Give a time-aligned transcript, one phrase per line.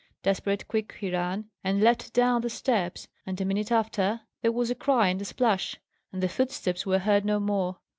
[0.23, 4.71] Desperate quick he ran, and leapt down the steps; and, a minute after, there was
[4.71, 5.77] a cry and a splash,
[6.11, 7.77] and the footsteps were heard no more.